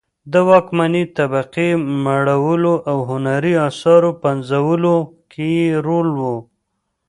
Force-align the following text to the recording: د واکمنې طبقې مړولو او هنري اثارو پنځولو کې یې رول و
د 0.31 0.33
واکمنې 0.49 1.03
طبقې 1.17 1.69
مړولو 2.03 2.73
او 2.91 2.97
هنري 3.09 3.53
اثارو 3.69 4.11
پنځولو 4.23 4.95
کې 5.31 5.47
یې 5.61 5.69
رول 5.87 6.09
و 6.19 6.23